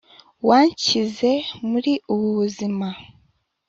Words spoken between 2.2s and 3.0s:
buzima